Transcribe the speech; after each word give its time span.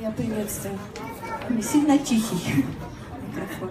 Я 0.00 0.10
приветствую. 0.12 0.78
Не 1.50 1.62
сильно 1.62 1.98
тихий 1.98 2.64
микрофон. 3.28 3.70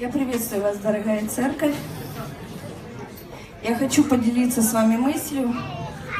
Я 0.00 0.08
приветствую 0.08 0.62
вас, 0.62 0.78
дорогая 0.78 1.24
церковь. 1.28 1.76
Я 3.62 3.76
хочу 3.76 4.02
поделиться 4.02 4.62
с 4.62 4.72
вами 4.72 4.96
мыслью, 4.96 5.54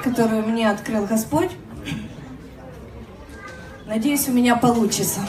которую 0.05 0.47
мне 0.47 0.71
открыл 0.71 1.05
Господь. 1.07 1.51
Надеюсь, 3.87 4.29
у 4.29 4.33
меня 4.33 4.55
получится. 4.55 5.21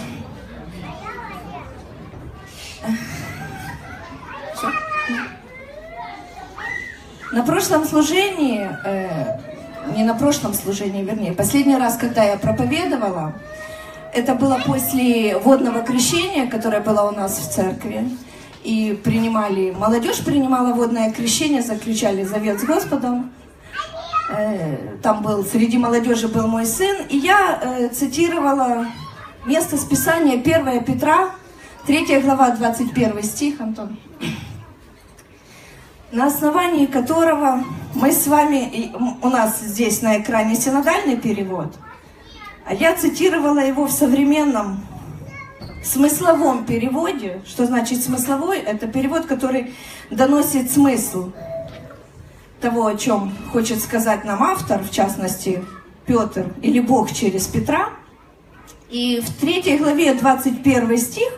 На 7.32 7.44
прошлом 7.44 7.86
служении, 7.86 8.70
э, 8.86 9.49
не 10.00 10.06
на 10.06 10.14
прошлом 10.14 10.54
служении, 10.54 11.04
вернее, 11.04 11.34
последний 11.34 11.76
раз, 11.76 11.98
когда 11.98 12.24
я 12.24 12.38
проповедовала, 12.38 13.34
это 14.14 14.34
было 14.34 14.58
после 14.66 15.38
водного 15.38 15.82
крещения, 15.82 16.50
которое 16.50 16.80
было 16.80 17.02
у 17.02 17.12
нас 17.12 17.38
в 17.38 17.52
церкви. 17.52 18.10
И 18.64 18.98
принимали, 19.04 19.72
молодежь 19.72 20.24
принимала 20.24 20.74
водное 20.74 21.12
крещение, 21.12 21.62
заключали 21.62 22.24
завет 22.24 22.62
с 22.62 22.64
Господом. 22.64 23.32
Э, 24.32 24.78
Там 25.04 25.22
был, 25.22 25.44
среди 25.44 25.78
молодежи 25.78 26.30
был 26.30 26.48
мой 26.48 26.66
сын. 26.66 26.96
И 27.10 27.18
я 27.18 27.60
э, 27.62 27.90
цитировала 27.90 28.88
место 29.46 29.76
с 29.76 29.84
Писания 29.84 30.36
1 30.40 30.84
Петра, 30.86 31.32
3 31.88 32.22
глава, 32.22 32.52
21 32.52 33.22
стих, 33.24 33.60
Антон 33.60 33.98
на 36.12 36.28
основании 36.28 36.86
которого 36.86 37.64
мы 37.94 38.12
с 38.12 38.28
вами, 38.28 38.92
у 39.22 39.30
нас 39.30 39.60
здесь 39.60 40.02
на 40.02 40.20
экране 40.20 40.56
синодальный 40.56 41.18
перевод, 41.18 41.74
а 42.66 42.74
я 42.74 42.96
цитировала 42.96 43.60
его 43.60 43.86
в 43.86 43.92
современном 43.92 44.84
смысловом 45.84 46.66
переводе. 46.66 47.42
Что 47.46 47.66
значит 47.66 48.04
смысловой? 48.04 48.60
Это 48.60 48.88
перевод, 48.88 49.26
который 49.26 49.74
доносит 50.12 50.72
смысл 50.72 51.32
того, 52.62 52.88
о 52.88 52.96
чем 52.96 53.34
хочет 53.52 53.82
сказать 53.82 54.26
нам 54.26 54.44
автор, 54.44 54.84
в 54.84 54.92
частности, 54.92 55.64
Петр 56.06 56.54
или 56.62 56.80
Бог 56.80 57.12
через 57.14 57.48
Петра. 57.48 57.90
И 58.90 59.22
в 59.22 59.30
третьей 59.40 59.78
главе 59.78 60.14
21 60.14 60.98
стих 60.98 61.30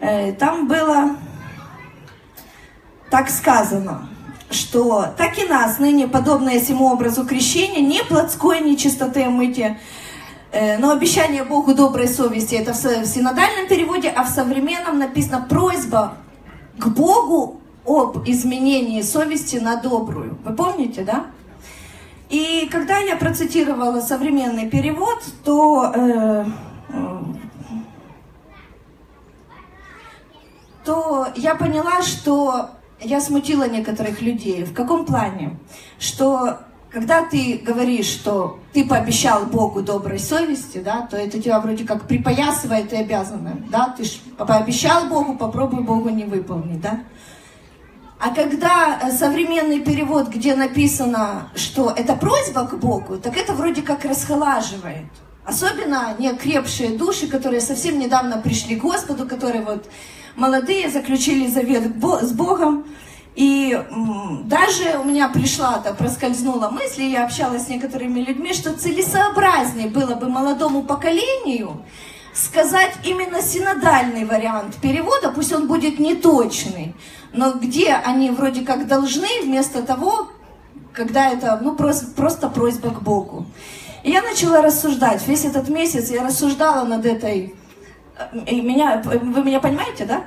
э, 0.00 0.32
там 0.32 0.68
было 0.68 1.16
так 3.10 3.28
сказано, 3.28 4.08
что 4.50 5.06
так 5.16 5.38
и 5.38 5.46
нас, 5.46 5.78
ныне 5.78 6.06
подобное 6.06 6.60
всему 6.60 6.86
образу 6.86 7.26
крещения, 7.26 7.80
не 7.80 8.02
плотской 8.02 8.60
нечистоты 8.60 9.24
омытия, 9.24 9.78
э, 10.52 10.78
но 10.78 10.90
обещание 10.90 11.44
Богу 11.44 11.74
доброй 11.74 12.08
совести, 12.08 12.54
это 12.54 12.72
в 12.72 13.06
синодальном 13.06 13.68
переводе, 13.68 14.08
а 14.08 14.24
в 14.24 14.28
современном 14.28 14.98
написано 14.98 15.44
просьба 15.48 16.14
к 16.78 16.86
Богу 16.86 17.60
об 17.84 18.28
изменении 18.28 19.02
совести 19.02 19.56
на 19.56 19.76
добрую. 19.76 20.38
Вы 20.44 20.54
помните, 20.54 21.02
да? 21.02 21.26
И 22.28 22.68
когда 22.70 22.98
я 22.98 23.16
процитировала 23.16 24.00
современный 24.00 24.68
перевод, 24.68 25.18
то 25.44 25.92
э, 25.92 26.44
э, 26.90 27.18
то 30.84 31.26
я 31.34 31.56
поняла, 31.56 32.02
что 32.02 32.70
я 33.02 33.20
смутила 33.20 33.68
некоторых 33.68 34.22
людей. 34.22 34.64
В 34.64 34.74
каком 34.74 35.04
плане? 35.04 35.58
Что 35.98 36.58
когда 36.90 37.22
ты 37.22 37.60
говоришь, 37.64 38.06
что 38.06 38.58
ты 38.72 38.84
пообещал 38.84 39.46
Богу 39.46 39.82
доброй 39.82 40.18
совести, 40.18 40.78
да, 40.78 41.02
то 41.02 41.16
это 41.16 41.40
тебя 41.40 41.60
вроде 41.60 41.86
как 41.86 42.06
припоясывает 42.06 42.92
и 42.92 42.96
обязано, 42.96 43.58
да, 43.70 43.94
ты 43.96 44.04
ж 44.04 44.18
пообещал 44.36 45.06
Богу, 45.06 45.36
попробуй 45.36 45.82
Богу 45.82 46.08
не 46.08 46.24
выполнить, 46.24 46.80
да. 46.80 47.00
А 48.18 48.34
когда 48.34 48.98
э, 49.02 49.12
современный 49.12 49.80
перевод, 49.80 50.28
где 50.28 50.54
написано, 50.54 51.48
что 51.54 51.90
это 51.90 52.14
просьба 52.14 52.66
к 52.66 52.78
Богу, 52.78 53.16
так 53.16 53.36
это 53.36 53.54
вроде 53.54 53.80
как 53.80 54.04
расхолаживает. 54.04 55.06
Особенно 55.44 56.14
неокрепшие 56.18 56.90
души, 56.98 57.26
которые 57.26 57.60
совсем 57.60 57.98
недавно 57.98 58.38
пришли 58.38 58.76
к 58.76 58.82
Господу, 58.82 59.26
которые 59.26 59.64
вот 59.64 59.86
молодые, 60.36 60.90
заключили 60.90 61.48
завет 61.48 61.84
с 62.22 62.32
Богом. 62.32 62.84
И 63.36 63.80
даже 64.44 64.98
у 64.98 65.04
меня 65.04 65.28
пришла, 65.28 65.78
то 65.78 65.94
проскользнула 65.94 66.68
мысль, 66.68 67.04
я 67.04 67.24
общалась 67.24 67.66
с 67.66 67.68
некоторыми 67.68 68.20
людьми, 68.20 68.52
что 68.52 68.74
целесообразнее 68.74 69.88
было 69.88 70.14
бы 70.14 70.28
молодому 70.28 70.82
поколению 70.82 71.84
сказать 72.32 72.92
именно 73.04 73.42
синодальный 73.42 74.24
вариант 74.24 74.76
перевода, 74.76 75.30
пусть 75.30 75.52
он 75.52 75.66
будет 75.66 75.98
неточный, 75.98 76.94
но 77.32 77.52
где 77.52 77.94
они 77.94 78.30
вроде 78.30 78.62
как 78.62 78.86
должны, 78.86 79.42
вместо 79.42 79.82
того, 79.82 80.28
когда 80.92 81.30
это 81.30 81.58
ну, 81.62 81.74
прос- 81.74 82.14
просто 82.14 82.48
просьба 82.48 82.90
к 82.90 83.02
Богу. 83.02 83.46
И 84.02 84.10
я 84.10 84.22
начала 84.22 84.62
рассуждать. 84.62 85.26
Весь 85.26 85.44
этот 85.44 85.68
месяц 85.68 86.10
я 86.10 86.24
рассуждала 86.24 86.84
над 86.84 87.04
этой... 87.04 87.54
э, 88.18 88.44
И 88.46 88.60
меня, 88.60 89.02
вы 89.04 89.44
меня 89.44 89.60
понимаете, 89.60 90.06
да? 90.06 90.24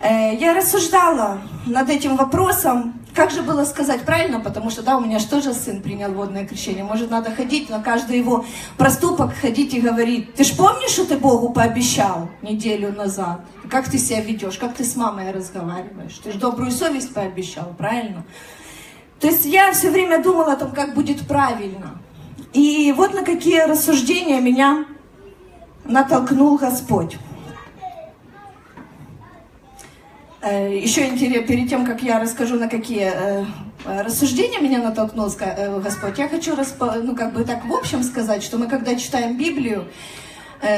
Э, 0.00 0.34
Я 0.34 0.54
рассуждала 0.54 1.38
над 1.66 1.90
этим 1.90 2.16
вопросом, 2.16 2.94
как 3.14 3.30
же 3.30 3.42
было 3.42 3.64
сказать 3.64 4.02
правильно, 4.02 4.40
потому 4.40 4.70
что, 4.70 4.82
да, 4.82 4.98
у 4.98 5.00
меня 5.00 5.18
же 5.18 5.26
тоже 5.26 5.54
сын 5.54 5.80
принял 5.82 6.12
водное 6.12 6.46
крещение. 6.46 6.84
Может, 6.84 7.10
надо 7.10 7.30
ходить 7.30 7.70
на 7.70 7.82
каждый 7.82 8.18
его 8.18 8.44
проступок, 8.76 9.34
ходить 9.34 9.72
и 9.74 9.80
говорить, 9.80 10.34
ты 10.34 10.44
ж 10.44 10.54
помнишь, 10.54 10.90
что 10.90 11.06
ты 11.06 11.16
Богу 11.16 11.48
пообещал 11.50 12.28
неделю 12.42 12.92
назад? 12.92 13.40
Как 13.70 13.88
ты 13.88 13.98
себя 13.98 14.20
ведешь, 14.20 14.58
как 14.58 14.74
ты 14.74 14.84
с 14.84 14.94
мамой 14.96 15.32
разговариваешь? 15.32 16.18
Ты 16.22 16.32
же 16.32 16.38
добрую 16.38 16.70
совесть 16.70 17.12
пообещал, 17.14 17.74
правильно? 17.78 18.24
То 19.18 19.28
есть 19.28 19.46
я 19.46 19.72
все 19.72 19.90
время 19.90 20.22
думала 20.22 20.52
о 20.52 20.56
том, 20.56 20.72
как 20.72 20.94
будет 20.94 21.26
правильно. 21.26 21.98
И 22.56 22.90
вот 22.96 23.12
на 23.12 23.22
какие 23.22 23.60
рассуждения 23.60 24.40
меня 24.40 24.86
натолкнул 25.84 26.56
Господь. 26.56 27.18
Э, 30.40 30.74
Еще 30.74 31.06
интересно, 31.06 31.46
перед 31.46 31.68
тем, 31.68 31.84
как 31.84 32.02
я 32.02 32.18
расскажу, 32.18 32.58
на 32.58 32.68
какие 32.68 33.12
э, 33.12 33.44
рассуждения 33.84 34.58
меня 34.60 34.78
натолкнул 34.78 35.30
э, 35.38 35.80
Господь, 35.80 36.16
я 36.16 36.28
хочу, 36.28 36.56
ну, 37.02 37.14
как 37.14 37.34
бы 37.34 37.44
так 37.44 37.66
в 37.66 37.74
общем 37.74 38.02
сказать, 38.02 38.42
что 38.42 38.56
мы, 38.56 38.68
когда 38.68 38.96
читаем 38.96 39.36
Библию, 39.36 39.88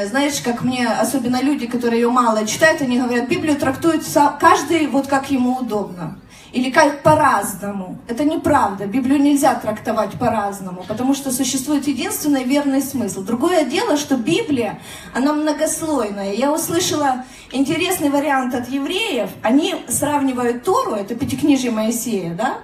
знаешь, 0.07 0.41
как 0.41 0.65
мне, 0.65 0.85
особенно 0.85 1.41
люди, 1.41 1.65
которые 1.65 2.01
ее 2.01 2.09
мало 2.09 2.45
читают, 2.45 2.81
они 2.81 2.99
говорят, 2.99 3.29
Библию 3.29 3.55
трактуют 3.55 4.03
каждый 4.37 4.87
вот 4.87 5.07
как 5.07 5.31
ему 5.31 5.55
удобно. 5.55 6.19
Или 6.51 6.71
как 6.71 7.03
по-разному. 7.03 7.99
Это 8.07 8.23
неправда. 8.23 8.87
Библию 8.87 9.21
нельзя 9.21 9.53
трактовать 9.55 10.13
по-разному, 10.13 10.83
потому 10.87 11.13
что 11.13 11.31
существует 11.31 11.87
единственный 11.87 12.43
верный 12.43 12.81
смысл. 12.81 13.21
Другое 13.21 13.65
дело, 13.65 13.97
что 13.97 14.17
Библия, 14.17 14.79
она 15.13 15.33
многослойная. 15.33 16.33
Я 16.33 16.51
услышала 16.51 17.25
интересный 17.51 18.09
вариант 18.09 18.55
от 18.55 18.69
евреев. 18.69 19.29
Они 19.43 19.75
сравнивают 19.87 20.63
Тору, 20.63 20.95
это 20.95 21.15
пятикнижие 21.15 21.71
Моисея, 21.71 22.33
да? 22.33 22.57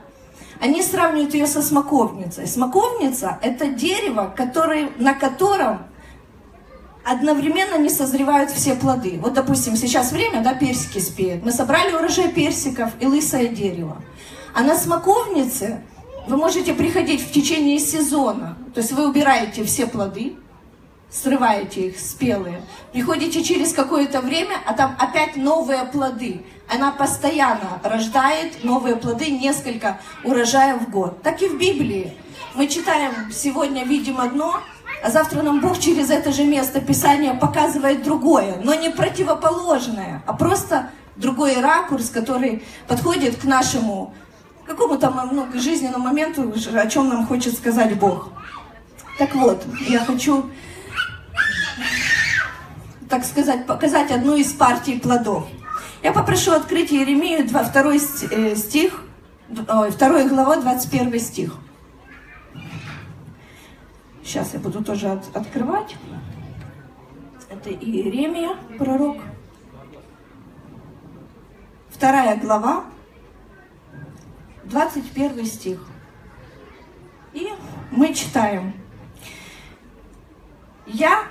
Они 0.59 0.81
сравнивают 0.81 1.33
ее 1.33 1.47
со 1.47 1.61
смоковницей. 1.61 2.47
Смоковница– 2.47 3.37
это 3.41 3.67
дерево, 3.67 4.33
который, 4.35 4.89
на 4.97 5.13
котором 5.13 5.83
одновременно 7.05 7.77
не 7.77 7.89
созревают 7.89 8.49
все 8.51 8.75
плоды. 8.75 9.19
Вот, 9.21 9.33
допустим, 9.33 9.75
сейчас 9.77 10.11
время, 10.11 10.41
да, 10.41 10.53
персики 10.53 10.99
спеют. 10.99 11.43
Мы 11.43 11.51
собрали 11.51 11.93
урожай 11.93 12.29
персиков 12.29 12.91
и 12.99 13.05
лысое 13.05 13.47
дерево. 13.47 14.01
А 14.53 14.61
на 14.61 14.75
смоковнице 14.75 15.81
вы 16.27 16.37
можете 16.37 16.73
приходить 16.73 17.21
в 17.21 17.31
течение 17.31 17.77
сезона. 17.77 18.57
То 18.73 18.81
есть 18.81 18.91
вы 18.91 19.07
убираете 19.07 19.63
все 19.63 19.85
плоды, 19.85 20.35
срываете 21.11 21.89
их 21.89 21.99
спелые, 21.99 22.61
приходите 22.91 23.43
через 23.43 23.73
какое-то 23.73 24.21
время, 24.21 24.57
а 24.65 24.73
там 24.73 24.95
опять 24.97 25.35
новые 25.35 25.85
плоды. 25.85 26.41
Она 26.67 26.91
постоянно 26.91 27.79
рождает 27.83 28.63
новые 28.63 28.95
плоды, 28.95 29.29
несколько 29.29 29.99
урожаев 30.23 30.81
в 30.81 30.89
год. 30.89 31.21
Так 31.21 31.43
и 31.43 31.47
в 31.47 31.59
Библии. 31.59 32.13
Мы 32.55 32.67
читаем, 32.67 33.31
сегодня 33.31 33.83
видим 33.83 34.19
одно, 34.19 34.61
а 35.03 35.09
завтра 35.09 35.41
нам 35.41 35.61
Бог 35.61 35.79
через 35.79 36.09
это 36.09 36.31
же 36.31 36.43
место 36.43 36.81
Писания 36.81 37.33
показывает 37.33 38.03
другое, 38.03 38.59
но 38.63 38.73
не 38.73 38.89
противоположное, 38.89 40.23
а 40.25 40.33
просто 40.33 40.89
другой 41.15 41.61
ракурс, 41.61 42.09
который 42.09 42.63
подходит 42.87 43.37
к 43.37 43.43
нашему 43.45 44.13
какому-то 44.65 45.09
ну, 45.31 45.45
к 45.45 45.55
жизненному 45.55 46.05
моменту, 46.05 46.53
о 46.73 46.87
чем 46.87 47.09
нам 47.09 47.27
хочет 47.27 47.55
сказать 47.55 47.97
Бог. 47.99 48.29
Так 49.19 49.33
вот, 49.35 49.63
я 49.87 49.99
хочу, 49.99 50.49
так 53.09 53.23
сказать, 53.25 53.65
показать 53.65 54.11
одну 54.11 54.35
из 54.35 54.51
партий 54.53 54.99
плодов. 54.99 55.47
Я 56.03 56.11
попрошу 56.11 56.51
открыть 56.51 56.91
Еремию 56.91 57.47
2, 57.47 57.63
2 57.63 57.99
ст- 57.99 58.27
э, 58.31 58.55
стих, 58.55 59.03
ой, 59.69 59.91
2 59.91 60.23
глава, 60.27 60.57
21 60.57 61.19
стих. 61.19 61.55
Сейчас 64.25 64.53
я 64.53 64.59
буду 64.59 64.83
тоже 64.83 65.11
от, 65.11 65.37
открывать. 65.37 65.95
Это 67.47 67.69
Иеремия, 67.69 68.57
пророк. 68.79 69.17
Вторая 71.89 72.35
глава, 72.35 72.85
21 74.63 75.45
стих. 75.45 75.87
И 77.33 77.49
мы 77.91 78.15
читаем. 78.15 78.73
Я, 80.87 81.25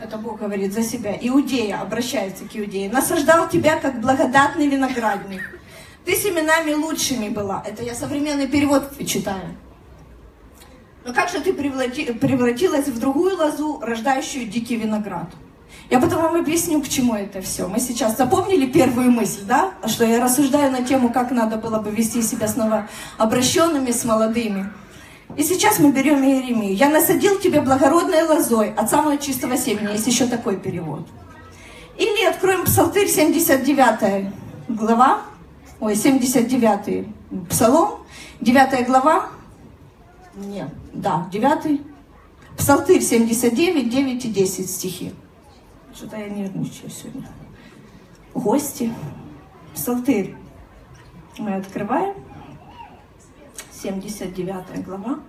это 0.00 0.16
Бог 0.16 0.38
говорит 0.38 0.72
за 0.72 0.82
себя, 0.82 1.16
Иудея, 1.20 1.82
обращается 1.82 2.46
к 2.46 2.56
Иудее, 2.56 2.90
насаждал 2.90 3.48
тебя, 3.50 3.78
как 3.78 4.00
благодатный 4.00 4.68
виноградник. 4.68 5.42
Ты 6.06 6.16
семенами 6.16 6.72
лучшими 6.72 7.28
была. 7.28 7.62
Это 7.66 7.82
я 7.82 7.94
современный 7.94 8.48
перевод 8.48 8.90
читаю. 9.06 9.54
Но 11.08 11.14
как 11.14 11.30
же 11.30 11.40
ты 11.40 11.54
превратилась 11.54 12.86
в 12.86 13.00
другую 13.00 13.38
лозу, 13.38 13.80
рождающую 13.80 14.46
дикий 14.46 14.76
виноград? 14.76 15.30
Я 15.88 16.00
потом 16.00 16.22
вам 16.22 16.36
объясню, 16.36 16.82
к 16.82 16.88
чему 16.88 17.14
это 17.14 17.40
все. 17.40 17.66
Мы 17.66 17.80
сейчас 17.80 18.18
запомнили 18.18 18.66
первую 18.66 19.10
мысль, 19.10 19.40
да? 19.44 19.70
Что 19.86 20.04
я 20.04 20.22
рассуждаю 20.22 20.70
на 20.70 20.82
тему, 20.82 21.10
как 21.10 21.30
надо 21.30 21.56
было 21.56 21.78
бы 21.78 21.90
вести 21.90 22.20
себя 22.20 22.46
с 22.46 22.56
новообращенными, 22.56 23.90
с 23.90 24.04
молодыми. 24.04 24.70
И 25.34 25.42
сейчас 25.44 25.78
мы 25.78 25.92
берем 25.92 26.22
Иеремию. 26.22 26.76
«Я 26.76 26.90
насадил 26.90 27.38
тебе 27.38 27.62
благородной 27.62 28.24
лозой 28.24 28.74
от 28.74 28.90
самого 28.90 29.16
чистого 29.16 29.56
семени». 29.56 29.92
Есть 29.92 30.08
еще 30.08 30.26
такой 30.26 30.58
перевод. 30.58 31.08
Или 31.96 32.26
откроем 32.26 32.66
Псалтырь 32.66 33.08
79 33.08 34.30
глава, 34.68 35.22
ой, 35.80 35.96
79 35.96 37.06
Псалом, 37.48 38.00
9 38.42 38.86
глава, 38.86 39.30
нет, 40.38 40.68
да, 40.98 41.28
9 41.30 41.80
Псалтырь 42.56 43.00
79, 43.00 43.88
9 43.88 44.24
и 44.24 44.28
10 44.28 44.68
стихи. 44.68 45.14
Что-то 45.94 46.16
я 46.16 46.28
нервничаю 46.28 46.90
сегодня. 46.90 47.28
Гости. 48.34 48.92
Псалтырь. 49.74 50.34
Мы 51.38 51.54
открываем. 51.54 52.16
79 53.72 54.84
глава, 54.84 55.20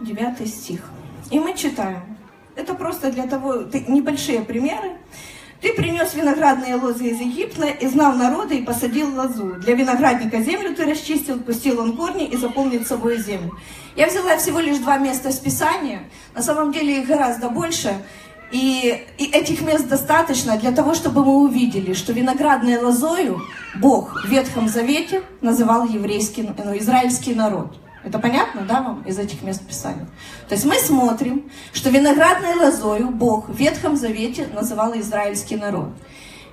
9 0.00 0.48
стих. 0.48 0.88
И 1.30 1.38
мы 1.38 1.54
читаем. 1.54 2.16
Это 2.54 2.72
просто 2.72 3.12
для 3.12 3.26
того, 3.26 3.64
небольшие 3.88 4.40
примеры. 4.40 4.96
Ты 5.60 5.72
принес 5.72 6.14
виноградные 6.14 6.74
лозы 6.74 7.06
из 7.06 7.20
Египта, 7.20 7.66
и 7.66 7.86
знал 7.86 8.14
народы 8.14 8.58
и 8.58 8.62
посадил 8.62 9.14
лозу. 9.14 9.54
Для 9.54 9.74
виноградника 9.74 10.40
землю 10.42 10.74
ты 10.74 10.84
расчистил, 10.84 11.40
пустил 11.40 11.80
он 11.80 11.96
корни 11.96 12.26
и 12.26 12.36
заполнил 12.36 12.84
собой 12.84 13.18
землю. 13.18 13.56
Я 13.96 14.06
взяла 14.06 14.36
всего 14.36 14.60
лишь 14.60 14.78
два 14.78 14.98
места 14.98 15.30
из 15.30 15.36
Писания. 15.36 16.02
На 16.34 16.42
самом 16.42 16.72
деле 16.72 17.00
их 17.00 17.08
гораздо 17.08 17.48
больше. 17.48 17.94
И, 18.52 19.04
и 19.18 19.24
этих 19.24 19.62
мест 19.62 19.88
достаточно 19.88 20.56
для 20.56 20.70
того, 20.70 20.94
чтобы 20.94 21.24
мы 21.24 21.42
увидели, 21.42 21.94
что 21.94 22.12
виноградной 22.12 22.78
лозою 22.78 23.42
Бог 23.76 24.24
в 24.24 24.28
Ветхом 24.28 24.68
Завете 24.68 25.22
называл 25.40 25.86
еврейский, 25.86 26.42
ну, 26.42 26.76
израильский 26.78 27.34
народ. 27.34 27.76
Это 28.06 28.20
понятно, 28.20 28.60
да, 28.62 28.82
вам 28.82 29.02
из 29.02 29.18
этих 29.18 29.42
мест 29.42 29.66
Писания? 29.66 30.06
То 30.48 30.54
есть 30.54 30.64
мы 30.64 30.76
смотрим, 30.76 31.50
что 31.72 31.90
виноградной 31.90 32.54
лозою 32.54 33.10
Бог 33.10 33.48
в 33.48 33.56
Ветхом 33.56 33.96
Завете 33.96 34.46
называл 34.54 34.96
израильский 34.96 35.56
народ. 35.56 35.88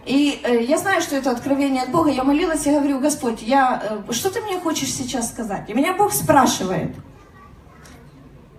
И 0.03 0.41
э, 0.44 0.63
я 0.63 0.79
знаю, 0.79 1.00
что 1.01 1.15
это 1.15 1.29
откровение 1.29 1.83
от 1.83 1.91
Бога. 1.91 2.09
Я 2.09 2.23
молилась, 2.23 2.65
я 2.65 2.79
говорю, 2.79 3.00
Господь, 3.00 3.44
я, 3.44 4.01
э, 4.07 4.11
что 4.13 4.31
ты 4.31 4.41
мне 4.41 4.59
хочешь 4.59 4.91
сейчас 4.91 5.29
сказать? 5.29 5.69
И 5.69 5.75
меня 5.75 5.94
Бог 5.94 6.11
спрашивает, 6.11 6.95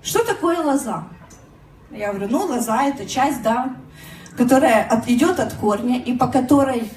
что 0.00 0.24
такое 0.24 0.62
лоза? 0.62 1.08
Я 1.90 2.12
говорю, 2.12 2.28
ну, 2.30 2.46
лоза– 2.46 2.84
это 2.84 3.06
часть, 3.06 3.42
да, 3.42 3.74
которая 4.36 4.84
от, 4.84 5.08
идет 5.08 5.40
от 5.40 5.52
корня 5.54 5.98
и 5.98 6.16
по 6.16 6.28
которой 6.28 6.88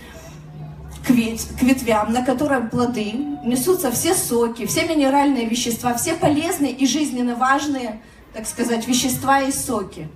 к, 1.08 1.10
ведь, 1.10 1.48
к 1.58 1.64
ветвям, 1.64 2.12
на 2.12 2.24
которой 2.24 2.62
плоды, 2.68 3.14
несутся 3.46 3.92
все 3.92 4.14
соки, 4.14 4.66
все 4.66 4.86
минеральные 4.86 5.48
вещества, 5.48 5.94
все 5.94 6.16
полезные 6.16 6.74
и 6.74 6.86
жизненно 6.86 7.36
важные, 7.36 8.02
так 8.34 8.46
сказать, 8.46 8.86
вещества 8.88 9.40
и 9.42 9.52
соки. 9.52 10.10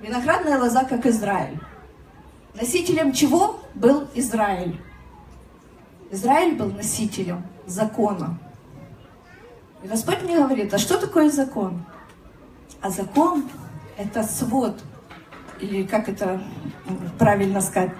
Виноградная 0.00 0.58
лоза, 0.58 0.84
как 0.84 1.04
Израиль. 1.06 1.58
Носителем 2.54 3.12
чего 3.12 3.60
был 3.74 4.06
Израиль? 4.14 4.80
Израиль 6.12 6.54
был 6.54 6.70
носителем 6.70 7.44
закона. 7.66 8.38
И 9.82 9.88
Господь 9.88 10.22
мне 10.22 10.36
говорит, 10.36 10.72
а 10.72 10.78
что 10.78 10.96
такое 10.96 11.28
закон? 11.28 11.84
А 12.80 12.90
закон– 12.90 13.48
это 13.98 14.22
свод, 14.22 14.80
или 15.58 15.82
как 15.82 16.08
это 16.08 16.40
правильно 17.18 17.60
сказать, 17.60 17.90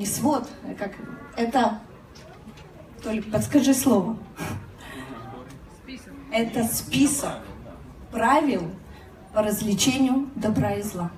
не 0.00 0.06
свод, 0.06 0.48
а 0.64 0.74
как 0.74 0.92
это, 1.36 1.78
только 3.02 3.30
подскажи 3.30 3.74
слово. 3.74 4.16
Это 6.32 6.64
список 6.64 7.40
правил 8.10 8.70
по 9.34 9.42
развлечению 9.42 10.30
добра 10.34 10.72
и 10.76 10.82
зла. 10.82 11.10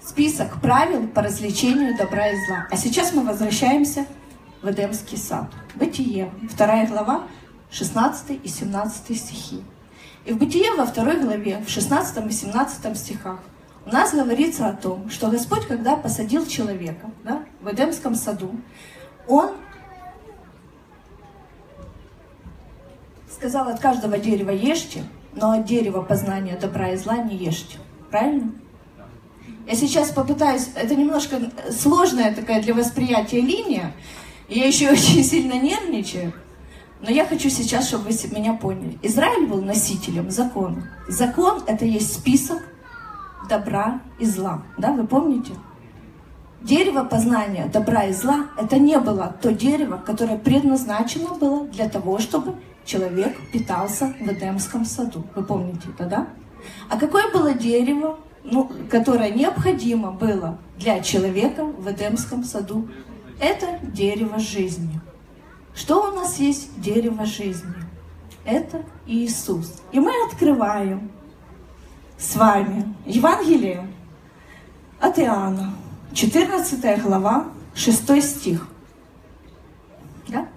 Список 0.00 0.60
правил 0.60 1.06
по 1.06 1.22
развлечению 1.22 1.96
добра 1.96 2.30
и 2.30 2.46
зла. 2.46 2.66
А 2.68 2.76
сейчас 2.76 3.12
мы 3.12 3.24
возвращаемся 3.24 4.04
в 4.60 4.68
Эдемский 4.68 5.18
сад. 5.18 5.46
Бытие, 5.76 6.32
вторая 6.50 6.88
глава, 6.88 7.28
16 7.70 8.40
и 8.42 8.48
17 8.48 9.16
стихи. 9.16 9.62
И 10.24 10.32
в 10.32 10.38
Бытие 10.38 10.74
во 10.74 10.84
второй 10.84 11.20
главе, 11.20 11.62
в 11.64 11.70
16 11.70 12.26
и 12.26 12.32
17 12.32 12.98
стихах 12.98 13.38
у 13.88 13.90
нас 13.90 14.12
говорится 14.12 14.68
о 14.68 14.74
том, 14.74 15.08
что 15.08 15.30
Господь, 15.30 15.66
когда 15.66 15.96
посадил 15.96 16.44
человека 16.46 17.10
да, 17.24 17.42
в 17.62 17.72
Эдемском 17.72 18.14
саду, 18.14 18.50
Он 19.26 19.52
сказал, 23.30 23.68
от 23.68 23.80
каждого 23.80 24.18
дерева 24.18 24.50
ешьте, 24.50 25.04
но 25.34 25.52
от 25.52 25.64
дерева 25.64 26.02
познания 26.02 26.58
добра 26.60 26.90
и 26.90 26.96
зла 26.96 27.16
не 27.16 27.36
ешьте. 27.36 27.78
Правильно? 28.10 28.52
Я 29.66 29.74
сейчас 29.74 30.10
попытаюсь, 30.10 30.68
это 30.74 30.94
немножко 30.94 31.40
сложная 31.70 32.34
такая 32.34 32.62
для 32.62 32.74
восприятия 32.74 33.40
линия, 33.40 33.94
я 34.50 34.66
еще 34.66 34.90
очень 34.92 35.24
сильно 35.24 35.54
нервничаю, 35.54 36.34
но 37.00 37.10
я 37.10 37.24
хочу 37.24 37.48
сейчас, 37.48 37.88
чтобы 37.88 38.10
вы 38.10 38.36
меня 38.36 38.52
поняли. 38.52 38.98
Израиль 39.02 39.46
был 39.46 39.62
носителем 39.62 40.30
закона. 40.30 40.90
Закон– 41.08 41.62
это 41.66 41.86
есть 41.86 42.12
список 42.12 42.62
добра 43.48 44.00
и 44.18 44.26
зла. 44.26 44.62
Да, 44.76 44.92
вы 44.92 45.06
помните? 45.06 45.52
Дерево 46.60 47.04
познания 47.04 47.66
добра 47.72 48.04
и 48.04 48.12
зла– 48.12 48.46
это 48.58 48.78
не 48.78 48.98
было 48.98 49.36
то 49.40 49.52
дерево, 49.52 50.02
которое 50.04 50.36
предназначено 50.38 51.34
было 51.34 51.66
для 51.66 51.88
того, 51.88 52.18
чтобы 52.18 52.56
человек 52.84 53.36
питался 53.52 54.14
в 54.20 54.26
Эдемском 54.26 54.84
саду. 54.84 55.24
Вы 55.36 55.44
помните 55.44 55.88
это, 55.94 56.06
да? 56.06 56.28
А 56.88 56.98
какое 56.98 57.30
было 57.32 57.54
дерево, 57.54 58.18
ну, 58.42 58.70
которое 58.90 59.30
необходимо 59.30 60.10
было 60.10 60.58
для 60.76 61.00
человека 61.00 61.64
в 61.64 61.88
Эдемском 61.90 62.42
саду? 62.42 62.88
Это 63.40 63.78
дерево 63.82 64.40
жизни. 64.40 65.00
Что 65.74 66.10
у 66.10 66.12
нас 66.12 66.38
есть 66.38 66.80
дерево 66.80 67.24
жизни? 67.24 67.72
Это 68.44 68.82
Иисус. 69.06 69.80
И 69.92 70.00
мы 70.00 70.10
открываем 70.26 71.12
с 72.18 72.34
вами 72.34 72.94
Евангелие 73.06 73.88
от 75.00 75.18
Иоанна, 75.18 75.72
14 76.12 77.02
глава, 77.02 77.46
6 77.74 78.22
стих. 78.22 78.66
Да? 80.26 80.48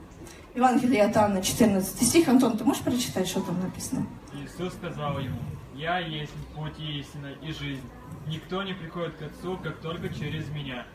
Евангелие 0.56 1.04
от 1.04 1.16
Иоанна, 1.16 1.42
14 1.42 2.08
стих. 2.08 2.28
Антон, 2.28 2.58
ты 2.58 2.64
можешь 2.64 2.82
прочитать, 2.82 3.28
что 3.28 3.42
там 3.42 3.62
написано? 3.62 4.08
Иисус 4.34 4.74
сказал 4.74 5.20
ему, 5.20 5.40
«Я 5.76 6.00
есть 6.00 6.34
путь 6.56 6.74
и 6.80 7.00
истина 7.00 7.28
и 7.44 7.52
жизнь. 7.52 7.84
Никто 8.28 8.64
не 8.64 8.74
приходит 8.74 9.16
к 9.18 9.22
Отцу, 9.22 9.58
как 9.64 9.78
только 9.82 10.10
через 10.10 10.50
Меня». 10.50 10.86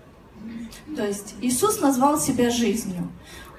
То 0.97 1.07
есть 1.07 1.37
Иисус 1.41 1.81
назвал 1.81 2.19
себя 2.19 2.51
жизнью. 2.51 3.09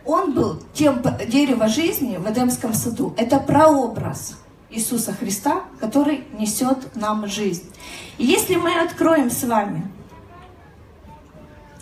Он 0.05 0.33
был 0.33 0.61
тем 0.73 1.01
дерево 1.27 1.67
жизни 1.67 2.17
в 2.17 2.29
Эдемском 2.29 2.73
саду. 2.73 3.13
Это 3.17 3.39
прообраз 3.39 4.37
Иисуса 4.69 5.13
Христа, 5.13 5.63
который 5.79 6.25
несет 6.37 6.95
нам 6.95 7.27
жизнь. 7.27 7.71
И 8.17 8.25
если 8.25 8.55
мы 8.55 8.79
откроем 8.79 9.29
с 9.29 9.43
вами 9.43 9.89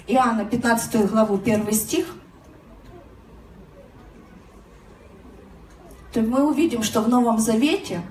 Иоанна 0.07 0.45
15 0.45 1.09
главу 1.09 1.35
1 1.35 1.71
стих, 1.71 2.05
то 6.13 6.21
мы 6.21 6.47
увидим, 6.47 6.83
что 6.83 7.01
в 7.01 7.09
Новом 7.09 7.39
Завете 7.39 8.01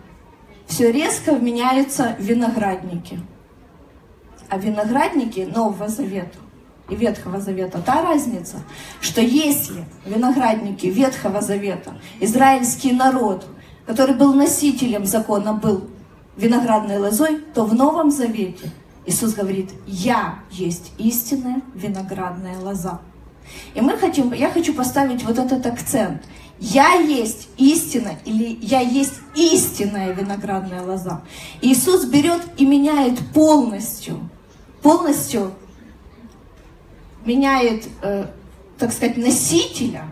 все 0.66 0.90
резко 0.90 1.32
меняются 1.32 2.16
виноградники. 2.18 3.20
А 4.48 4.58
виноградники 4.58 5.40
Нового 5.40 5.88
Завета 5.88 6.38
и 6.88 6.96
Ветхого 6.96 7.40
Завета 7.40 7.80
та 7.80 8.02
разница, 8.02 8.58
что 9.00 9.20
если 9.20 9.86
виноградники 10.04 10.86
Ветхого 10.86 11.40
Завета, 11.40 11.98
израильский 12.20 12.92
народ, 12.92 13.46
который 13.86 14.14
был 14.14 14.34
носителем 14.34 15.04
закона, 15.04 15.52
был 15.52 15.88
виноградной 16.36 16.98
лозой, 16.98 17.38
то 17.54 17.64
в 17.64 17.74
Новом 17.74 18.10
Завете 18.10 18.70
Иисус 19.06 19.34
говорит, 19.34 19.70
я 19.86 20.38
есть 20.50 20.92
истинная 20.96 21.60
виноградная 21.74 22.58
лоза. 22.58 23.00
И 23.74 23.80
мы 23.82 23.98
хотим, 23.98 24.32
я 24.32 24.50
хочу 24.50 24.72
поставить 24.72 25.22
вот 25.24 25.38
этот 25.38 25.66
акцент. 25.66 26.22
Я 26.58 26.94
есть 26.94 27.48
истина 27.58 28.12
или 28.24 28.58
я 28.62 28.80
есть 28.80 29.20
истинная 29.34 30.12
виноградная 30.12 30.82
лоза. 30.82 31.22
Иисус 31.60 32.06
берет 32.06 32.40
и 32.56 32.64
меняет 32.64 33.18
полностью, 33.34 34.30
полностью 34.80 35.52
меняет, 37.26 37.84
э, 38.02 38.26
так 38.78 38.92
сказать, 38.92 39.18
носителя 39.18 40.04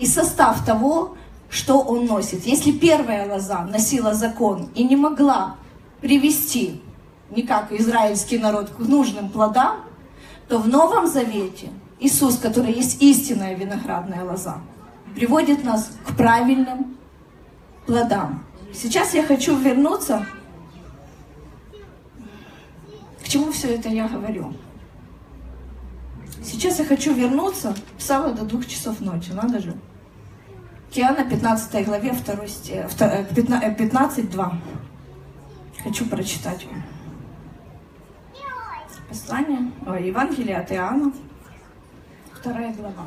и 0.00 0.06
состав 0.06 0.64
того, 0.64 1.16
что 1.52 1.80
он 1.80 2.06
носит. 2.06 2.46
Если 2.46 2.72
первая 2.72 3.30
лоза 3.30 3.62
носила 3.64 4.14
закон 4.14 4.70
и 4.74 4.84
не 4.84 4.96
могла 4.96 5.56
привести 6.00 6.80
никак 7.30 7.70
израильский 7.72 8.38
народ 8.38 8.70
к 8.70 8.78
нужным 8.78 9.28
плодам, 9.28 9.82
то 10.48 10.58
в 10.58 10.66
Новом 10.66 11.06
Завете 11.06 11.68
Иисус, 12.00 12.38
который 12.38 12.72
есть 12.72 13.02
истинная 13.02 13.54
виноградная 13.54 14.24
лоза, 14.24 14.62
приводит 15.14 15.62
нас 15.62 15.90
к 16.06 16.16
правильным 16.16 16.96
плодам. 17.86 18.44
Сейчас 18.72 19.12
я 19.12 19.22
хочу 19.22 19.54
вернуться 19.54 20.26
к 23.22 23.28
чему 23.28 23.52
все 23.52 23.74
это 23.74 23.90
я 23.90 24.08
говорю. 24.08 24.54
Сейчас 26.42 26.78
я 26.78 26.86
хочу 26.86 27.12
вернуться, 27.12 27.74
писала 27.96 28.32
до 28.32 28.44
двух 28.44 28.66
часов 28.66 29.00
ночи, 29.00 29.30
надо 29.32 29.60
же. 29.60 29.76
Киана, 30.92 31.24
15 31.24 31.86
главе, 31.86 32.12
2 32.12 32.46
стих, 32.48 32.84
15, 32.98 34.30
2. 34.30 34.52
Хочу 35.82 36.04
прочитать 36.04 36.66
вам. 36.66 36.82
Послание, 39.08 39.72
о, 39.86 39.94
Евангелие 39.98 40.58
от 40.58 40.70
Иоанна, 40.70 41.12
вторая 42.34 42.74
глава. 42.74 43.06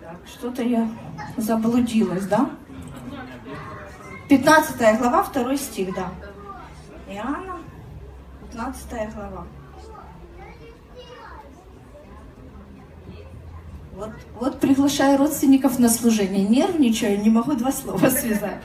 Так, 0.00 0.16
что-то 0.26 0.62
я 0.62 0.88
заблудилась, 1.36 2.26
да? 2.26 2.50
15 4.28 4.98
глава, 4.98 5.24
2 5.32 5.56
стих, 5.56 5.94
да. 5.94 6.10
Иоанна, 7.08 7.58
15 8.50 9.14
глава. 9.14 9.46
Вот, 14.02 14.10
вот 14.40 14.60
приглашаю 14.60 15.16
родственников 15.16 15.78
на 15.78 15.88
служение. 15.88 16.44
Нервничаю, 16.44 17.20
не 17.20 17.30
могу 17.30 17.52
два 17.52 17.70
слова 17.70 18.08
связать. 18.10 18.60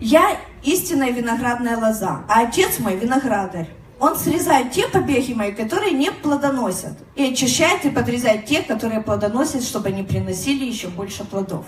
Я 0.00 0.38
истинная 0.62 1.10
виноградная 1.10 1.78
лоза, 1.78 2.24
а 2.28 2.42
отец 2.42 2.78
мой 2.80 2.96
виноградарь. 2.96 3.70
Он 3.98 4.16
срезает 4.16 4.72
те 4.72 4.86
побеги 4.86 5.32
мои, 5.32 5.52
которые 5.52 5.92
не 5.92 6.10
плодоносят, 6.10 6.98
и 7.14 7.32
очищает 7.32 7.86
и 7.86 7.90
подрезает 7.90 8.44
те, 8.44 8.60
которые 8.60 9.00
плодоносят, 9.00 9.62
чтобы 9.62 9.88
они 9.88 10.02
приносили 10.02 10.66
еще 10.66 10.88
больше 10.88 11.24
плодов. 11.24 11.64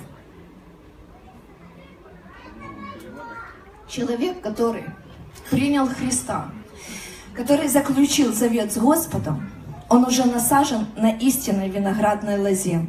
Человек, 3.89 4.43
который 4.43 4.85
принял 5.51 5.89
Христа, 5.89 6.51
который 7.35 7.69
заключил 7.69 8.35
завет 8.35 8.71
с 8.73 8.77
Господом, 8.77 9.49
он 9.89 10.05
уже 10.05 10.25
насажен 10.25 10.87
на 10.97 11.11
истинной 11.11 11.69
виноградной 11.69 12.39
лозе, 12.39 12.87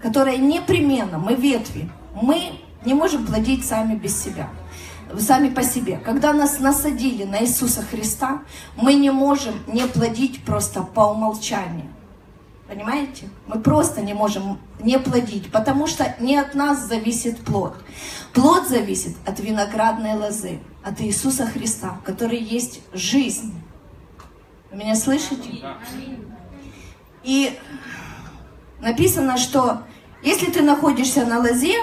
которая 0.00 0.36
непременно, 0.38 1.18
мы 1.18 1.34
ветви, 1.34 1.90
мы 2.14 2.60
не 2.84 2.94
можем 2.94 3.26
плодить 3.26 3.66
сами 3.66 3.94
без 3.94 4.20
себя, 4.20 4.48
сами 5.18 5.48
по 5.48 5.62
себе. 5.62 5.98
Когда 5.98 6.32
нас 6.32 6.58
насадили 6.58 7.24
на 7.24 7.42
Иисуса 7.42 7.82
Христа, 7.82 8.42
мы 8.76 8.94
не 8.94 9.10
можем 9.10 9.54
не 9.66 9.86
плодить 9.86 10.44
просто 10.44 10.82
по 10.82 11.12
умолчанию. 11.12 11.88
Понимаете? 12.68 13.28
Мы 13.48 13.60
просто 13.60 14.00
не 14.00 14.14
можем 14.14 14.58
не 14.80 14.98
плодить, 14.98 15.50
потому 15.50 15.88
что 15.88 16.14
не 16.20 16.36
от 16.36 16.54
нас 16.54 16.86
зависит 16.86 17.40
плод. 17.40 17.74
Плод 18.32 18.68
зависит 18.68 19.16
от 19.26 19.40
виноградной 19.40 20.14
лозы, 20.14 20.60
от 20.84 21.00
Иисуса 21.00 21.46
Христа, 21.46 22.00
который 22.04 22.38
есть 22.38 22.80
жизнь. 22.92 23.52
Вы 24.70 24.78
меня 24.78 24.94
слышите? 24.94 25.50
И 27.22 27.58
написано, 28.80 29.36
что 29.36 29.82
если 30.22 30.46
ты 30.46 30.62
находишься 30.62 31.24
на 31.24 31.38
лозе, 31.38 31.76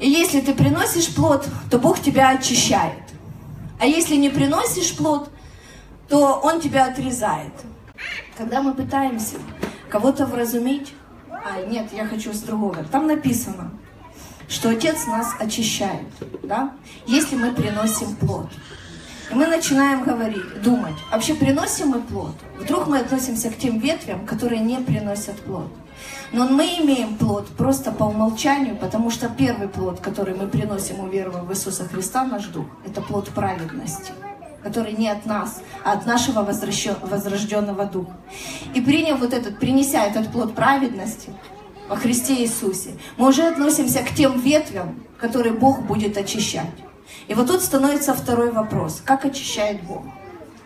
и 0.00 0.08
если 0.08 0.40
ты 0.40 0.54
приносишь 0.54 1.14
плод, 1.14 1.46
то 1.70 1.78
Бог 1.78 2.00
тебя 2.00 2.30
очищает. 2.30 3.02
А 3.80 3.86
если 3.86 4.16
не 4.16 4.28
приносишь 4.28 4.96
плод, 4.96 5.30
то 6.08 6.40
Он 6.42 6.60
тебя 6.60 6.86
отрезает. 6.86 7.52
Когда 8.36 8.62
мы 8.62 8.74
пытаемся 8.74 9.36
кого-то 9.90 10.26
вразумить, 10.26 10.94
а 11.30 11.62
нет, 11.62 11.92
я 11.92 12.06
хочу 12.06 12.32
с 12.32 12.40
другого, 12.40 12.84
там 12.84 13.06
написано, 13.06 13.72
что 14.48 14.70
Отец 14.70 15.06
нас 15.06 15.34
очищает, 15.38 16.08
да, 16.42 16.72
если 17.06 17.36
мы 17.36 17.52
приносим 17.52 18.16
плод. 18.16 18.48
Мы 19.30 19.46
начинаем 19.46 20.04
говорить, 20.04 20.62
думать, 20.62 20.94
вообще 21.12 21.34
приносим 21.34 21.88
мы 21.88 22.00
плод? 22.00 22.34
Вдруг 22.58 22.86
мы 22.86 22.98
относимся 22.98 23.50
к 23.50 23.58
тем 23.58 23.78
ветвям, 23.78 24.24
которые 24.24 24.62
не 24.62 24.78
приносят 24.78 25.36
плод. 25.40 25.70
Но 26.32 26.48
мы 26.48 26.64
имеем 26.64 27.14
плод 27.16 27.46
просто 27.48 27.92
по 27.92 28.04
умолчанию, 28.04 28.74
потому 28.76 29.10
что 29.10 29.28
первый 29.28 29.68
плод, 29.68 30.00
который 30.00 30.34
мы 30.34 30.46
приносим, 30.46 31.00
уверовав 31.00 31.44
в 31.44 31.52
Иисуса 31.52 31.84
Христа, 31.84 32.24
наш 32.24 32.46
дух, 32.46 32.66
это 32.86 33.02
плод 33.02 33.28
праведности, 33.28 34.12
который 34.62 34.92
не 34.92 35.10
от 35.10 35.26
нас, 35.26 35.60
а 35.84 35.92
от 35.92 36.06
нашего 36.06 36.42
возрожденного 36.42 37.84
духа. 37.84 38.16
И 38.74 38.80
приняв 38.80 39.20
вот 39.20 39.34
этот, 39.34 39.58
принеся 39.58 40.04
этот 40.04 40.32
плод 40.32 40.54
праведности 40.54 41.30
во 41.86 41.96
Христе 41.96 42.42
Иисусе, 42.42 42.94
мы 43.18 43.28
уже 43.28 43.46
относимся 43.46 43.98
к 43.98 44.14
тем 44.14 44.40
ветвям, 44.40 45.04
которые 45.20 45.52
Бог 45.52 45.82
будет 45.82 46.16
очищать. 46.16 46.87
И 47.26 47.34
вот 47.34 47.46
тут 47.46 47.62
становится 47.62 48.14
второй 48.14 48.50
вопрос. 48.50 49.02
Как 49.04 49.24
очищает 49.24 49.82
Бог? 49.82 50.04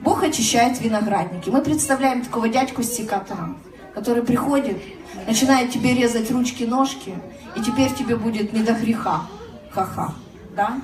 Бог 0.01 0.23
очищает 0.23 0.81
виноградники. 0.81 1.51
Мы 1.51 1.63
представляем 1.63 2.23
такого 2.23 2.49
дядьку 2.49 2.83
с 2.83 2.89
секатором, 2.89 3.59
который 3.95 4.23
приходит, 4.23 4.77
начинает 5.27 5.71
тебе 5.71 5.95
резать 5.95 6.31
ручки-ножки, 6.31 7.15
и 7.57 7.61
теперь 7.61 7.93
тебе 7.93 8.17
будет 8.17 8.53
не 8.53 8.63
до 8.63 8.73
греха. 8.73 9.23
Ха-ха. 9.71 10.15
Да? 10.57 10.81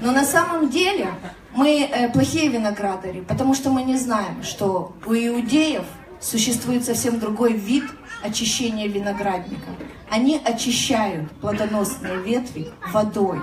Но 0.00 0.12
на 0.12 0.24
самом 0.24 0.70
деле 0.70 1.08
мы 1.54 1.82
э, 1.82 2.10
плохие 2.10 2.48
виноградари, 2.48 3.20
потому 3.20 3.54
что 3.54 3.70
мы 3.70 3.82
не 3.82 3.96
знаем, 3.96 4.42
что 4.42 4.94
у 5.04 5.12
иудеев 5.12 5.84
существует 6.20 6.84
совсем 6.84 7.18
другой 7.18 7.52
вид 7.52 7.84
очищения 8.22 8.88
виноградника. 8.88 9.70
Они 10.10 10.40
очищают 10.42 11.30
плодоносные 11.32 12.20
ветви 12.22 12.70
водой 12.92 13.40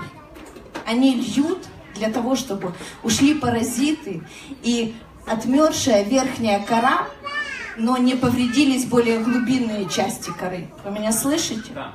они 0.86 1.14
льют 1.14 1.64
для 1.94 2.10
того, 2.10 2.36
чтобы 2.36 2.74
ушли 3.02 3.34
паразиты 3.34 4.22
и 4.62 4.94
отмершая 5.26 6.04
верхняя 6.04 6.64
кора, 6.64 7.06
но 7.76 7.96
не 7.96 8.14
повредились 8.14 8.84
более 8.84 9.18
глубинные 9.18 9.88
части 9.88 10.30
коры. 10.30 10.68
Вы 10.84 10.90
меня 10.90 11.12
слышите? 11.12 11.72
Да. 11.74 11.94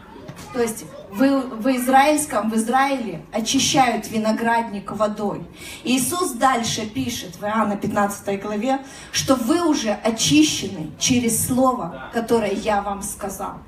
То 0.53 0.61
есть 0.61 0.85
вы, 1.11 1.39
в 1.41 1.67
израильском, 1.75 2.49
в 2.49 2.55
Израиле 2.55 3.21
очищают 3.31 4.09
виноградник 4.09 4.91
водой. 4.91 5.45
Иисус 5.83 6.31
дальше 6.31 6.85
пишет 6.85 7.35
в 7.35 7.43
Иоанна 7.43 7.77
15 7.77 8.41
главе, 8.41 8.79
что 9.11 9.35
вы 9.35 9.67
уже 9.67 9.91
очищены 9.91 10.91
через 10.99 11.47
слово, 11.47 12.09
которое 12.13 12.53
я 12.53 12.81
вам 12.81 13.01
сказал. 13.03 13.59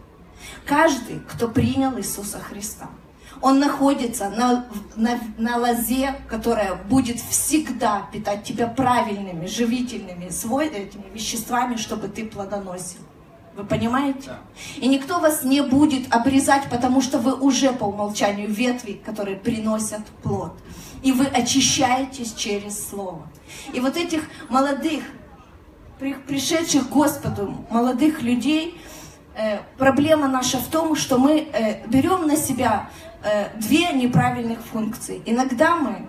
Каждый, 0.65 1.19
кто 1.29 1.47
принял 1.47 1.97
Иисуса 1.97 2.39
Христа, 2.39 2.89
он 3.41 3.59
находится 3.59 4.29
на, 4.29 4.65
на, 4.95 5.19
на 5.37 5.57
лозе, 5.57 6.15
которая 6.27 6.75
будет 6.75 7.19
всегда 7.19 8.07
питать 8.11 8.43
тебя 8.43 8.67
правильными, 8.67 9.45
живительными 9.45 10.29
свой, 10.29 10.67
этими 10.67 11.05
веществами, 11.13 11.75
чтобы 11.77 12.07
ты 12.09 12.25
плодоносил. 12.25 12.99
Вы 13.55 13.65
понимаете? 13.65 14.27
Да. 14.27 14.39
И 14.77 14.87
никто 14.87 15.19
вас 15.19 15.43
не 15.43 15.61
будет 15.61 16.13
обрезать, 16.13 16.69
потому 16.69 17.01
что 17.01 17.17
вы 17.19 17.33
уже 17.33 17.71
по 17.73 17.85
умолчанию 17.85 18.49
ветви, 18.49 19.01
которые 19.05 19.37
приносят 19.37 20.05
плод. 20.23 20.53
И 21.01 21.11
вы 21.11 21.25
очищаетесь 21.25 22.33
через 22.33 22.89
Слово. 22.89 23.27
И 23.73 23.79
вот 23.79 23.97
этих 23.97 24.23
молодых, 24.49 25.03
пришедших 25.99 26.87
к 26.87 26.91
Господу, 26.91 27.65
молодых 27.69 28.21
людей, 28.21 28.79
э, 29.35 29.59
проблема 29.77 30.27
наша 30.27 30.57
в 30.57 30.67
том, 30.67 30.95
что 30.95 31.17
мы 31.17 31.49
э, 31.51 31.85
берем 31.87 32.27
на 32.27 32.35
себя 32.35 32.89
две 33.55 33.91
неправильных 33.93 34.59
функции. 34.59 35.21
Иногда 35.25 35.75
мы 35.75 36.07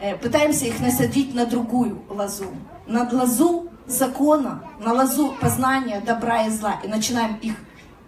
э, 0.00 0.16
пытаемся 0.16 0.66
их 0.66 0.80
насадить 0.80 1.34
на 1.34 1.46
другую 1.46 2.02
лозу. 2.08 2.50
На 2.86 3.08
лозу 3.10 3.68
закона, 3.86 4.62
на 4.80 4.92
лозу 4.92 5.34
познания 5.40 6.00
добра 6.00 6.46
и 6.46 6.50
зла. 6.50 6.80
И 6.84 6.88
начинаем 6.88 7.36
их 7.36 7.54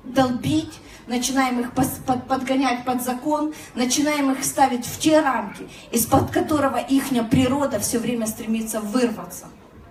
долбить, 0.04 0.80
начинаем 1.06 1.60
их 1.60 1.72
подгонять 1.72 2.84
под 2.84 3.02
закон, 3.02 3.52
начинаем 3.74 4.30
их 4.32 4.44
ставить 4.44 4.86
в 4.86 4.98
те 4.98 5.20
рамки, 5.20 5.68
из-под 5.90 6.30
которого 6.30 6.76
их 6.76 7.08
природа 7.30 7.78
все 7.80 7.98
время 7.98 8.26
стремится 8.26 8.80
вырваться. 8.80 9.46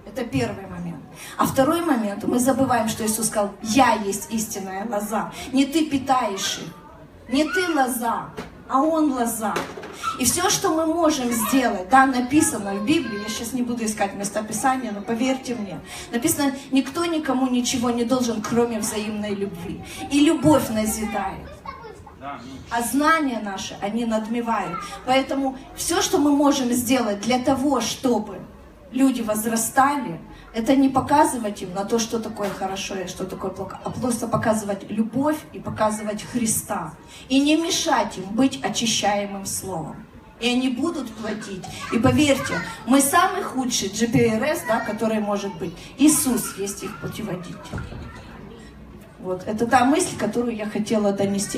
Это 0.06 0.24
первый 0.24 0.66
момент. 0.68 1.04
А 1.38 1.46
второй 1.46 1.82
момент, 1.82 2.24
мы 2.24 2.40
забываем, 2.40 2.88
что 2.88 3.06
Иисус 3.06 3.28
сказал, 3.28 3.52
я 3.62 3.94
есть 3.94 4.32
истинная 4.32 4.88
лоза. 4.90 5.32
Не 5.52 5.66
ты 5.66 5.86
питаешь 5.86 6.60
их, 6.60 6.74
не 7.30 7.44
ты 7.44 7.68
лоза, 7.74 8.30
а 8.70 8.82
он 8.82 9.14
лоза. 9.14 9.54
И 10.20 10.26
все, 10.26 10.50
что 10.50 10.70
мы 10.70 10.86
можем 10.86 11.32
сделать, 11.32 11.90
да, 11.90 12.06
написано 12.06 12.74
в 12.74 12.86
Библии, 12.86 13.22
я 13.22 13.30
сейчас 13.30 13.54
не 13.54 13.62
буду 13.62 13.86
искать 13.86 14.16
местописания, 14.16 14.92
но 14.92 15.02
поверьте 15.02 15.56
мне, 15.56 15.80
написано, 16.12 16.54
никто 16.72 17.06
никому 17.06 17.48
ничего 17.48 17.90
не 17.92 18.04
должен, 18.04 18.42
кроме 18.42 18.80
взаимной 18.80 19.36
любви. 19.36 19.84
И 20.12 20.20
любовь 20.22 20.70
назидает. 20.70 21.48
А 22.70 22.82
знания 22.82 23.40
наши, 23.44 23.78
они 23.82 24.06
надмевают. 24.06 24.78
Поэтому 25.06 25.58
все, 25.76 26.02
что 26.02 26.18
мы 26.18 26.32
можем 26.32 26.72
сделать 26.72 27.22
для 27.22 27.40
того, 27.40 27.80
чтобы 27.80 28.40
люди 28.92 29.22
возрастали, 29.22 30.20
это 30.54 30.76
не 30.76 30.90
показывать 30.90 31.62
им 31.62 31.74
на 31.74 31.86
то, 31.86 32.00
что 32.00 32.20
такое 32.20 32.50
хорошо 32.50 32.96
и 32.96 33.08
что 33.08 33.26
такое 33.26 33.52
плохо, 33.52 33.80
а 33.84 33.90
просто 33.90 34.28
показывать 34.28 34.90
любовь 34.90 35.38
и 35.54 35.60
показывать 35.60 36.24
Христа. 36.24 36.94
И 37.30 37.40
не 37.40 37.58
мешать 37.58 38.18
им 38.18 38.26
быть 38.36 38.64
очищаемым 38.64 39.46
словом. 39.46 40.08
И 40.40 40.50
они 40.50 40.70
будут 40.70 41.10
платить. 41.12 41.64
И 41.92 41.98
поверьте, 41.98 42.62
мы 42.86 43.02
самый 43.02 43.44
худший 43.44 43.90
GPRS, 43.90 44.62
да, 44.68 44.82
который 44.82 45.20
может 45.20 45.56
быть. 45.58 45.76
Иисус 45.98 46.58
есть 46.58 46.84
их 46.84 47.00
путеводитель. 47.00 47.56
Вот, 49.20 49.44
это 49.48 49.66
та 49.66 49.84
мысль, 49.84 50.16
которую 50.18 50.56
я 50.56 50.68
хотела 50.68 51.12
донести. 51.12 51.56